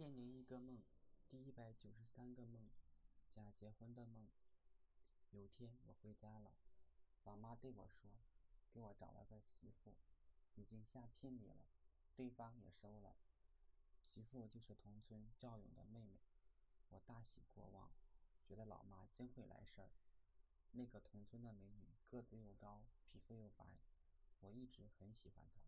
[0.00, 0.80] 千零一个梦，
[1.28, 2.70] 第一百九十三个梦，
[3.30, 4.30] 假结婚的梦。
[5.28, 6.52] 有天我回家了，
[7.24, 8.08] 老妈对我说
[8.72, 9.92] ：“给我找了个媳妇，
[10.54, 11.66] 已经下聘礼了，
[12.16, 13.14] 对方也收了。
[14.06, 16.18] 媳妇就是同村赵勇的妹妹。”
[16.88, 17.90] 我大喜过望，
[18.48, 19.90] 觉得老妈真会来事儿。
[20.72, 23.66] 那个同村的美女个子又高，皮肤又白，
[24.40, 25.60] 我一直很喜欢她。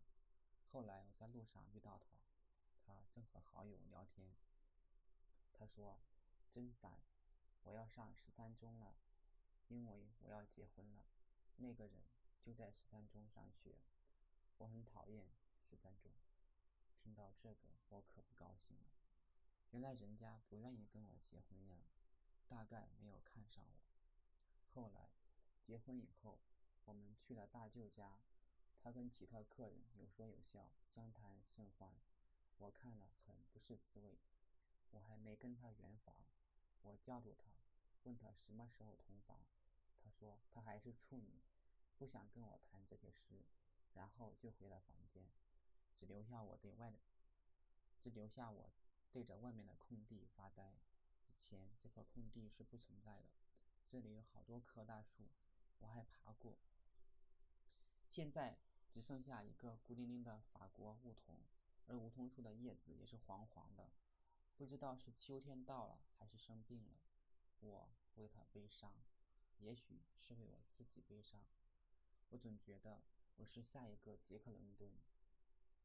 [0.71, 2.07] 后来我在路上遇到她。
[2.85, 4.27] 他正和好友聊天，
[5.53, 5.97] 他说
[6.53, 6.99] ：“真烦，
[7.63, 8.95] 我要上十三中了，
[9.69, 11.05] 因为我要结婚了。
[11.57, 12.03] 那个人
[12.41, 13.75] 就在十三中上学，
[14.57, 15.25] 我很讨厌
[15.69, 16.11] 十三中。”
[17.01, 18.91] 听到这个，我可不高兴了。
[19.71, 21.77] 原来人家不愿意跟我结婚呀，
[22.47, 23.79] 大概没有看上我。
[24.73, 25.09] 后来
[25.65, 26.39] 结婚以后，
[26.85, 28.19] 我们去了大舅家，
[28.81, 31.93] 他跟其他客人有说有笑，相谈甚欢。
[32.63, 34.17] 我看了很不是滋味，
[34.91, 36.15] 我还没跟他圆房，
[36.81, 37.51] 我叫住他，
[38.03, 39.41] 问他什么时候同房，
[40.01, 41.41] 他说他还是处女，
[41.97, 43.43] 不想跟我谈这些事，
[43.95, 45.25] 然后就回了房间，
[45.99, 46.93] 只留下我对外，
[48.01, 48.71] 只留下我
[49.11, 50.71] 对着外面的空地发呆。
[51.27, 53.25] 以前这块空地是不存在的，
[53.89, 55.27] 这里有好多棵大树，
[55.79, 56.57] 我还爬过，
[58.09, 58.57] 现在
[58.89, 61.35] 只剩下一个孤零零的法国梧桐。
[61.87, 63.91] 而梧桐树的叶子也是黄黄的，
[64.55, 66.93] 不知道是秋天到了还是生病了。
[67.59, 68.93] 我为它悲伤，
[69.59, 71.41] 也许是为我自己悲伤。
[72.29, 73.01] 我总觉得
[73.35, 74.91] 我是下一个杰克伦敦，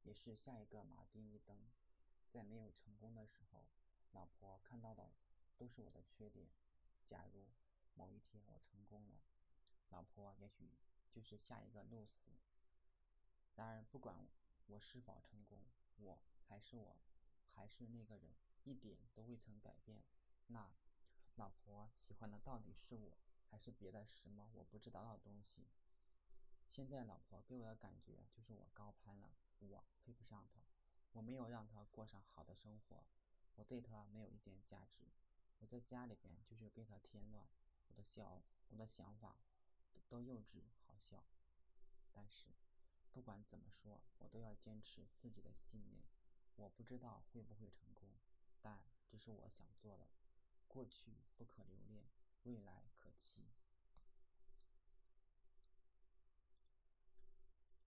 [0.03, 1.57] 也是下一个马丁伊登。
[2.31, 3.67] 在没有成功的时候，
[4.13, 5.11] 老婆看到的
[5.57, 6.49] 都是我的缺点。
[7.07, 7.49] 假如
[7.95, 9.21] 某一天我成功了，
[9.89, 10.71] 老婆也许
[11.11, 12.31] 就是下一个露丝。
[13.55, 14.29] 然而，不管
[14.67, 15.59] 我是否成功，
[15.99, 16.97] 我还是我，
[17.55, 20.03] 还是那个人，一点都未曾改变。
[20.47, 20.71] 那
[21.37, 23.19] 老婆喜欢的到底是我，
[23.51, 25.67] 还是别的什么我不知道的东西？
[26.69, 30.61] 现在老婆给我的感觉就是我高攀了，我配不上她，
[31.13, 33.05] 我没有让她过上好的生活，
[33.57, 35.05] 我对她没有一点价值。
[35.59, 37.49] 我在家里边就是给她添乱，
[37.89, 39.37] 我的笑，我的想法
[40.09, 41.25] 都幼稚好笑。
[42.13, 42.68] 但是。
[43.19, 46.05] 不管怎么说，我都要坚持自己的信念。
[46.55, 48.09] 我不知道会不会成功，
[48.63, 50.07] 但这是我想做的。
[50.69, 52.05] 过去不可留恋，
[52.45, 53.51] 未来可期。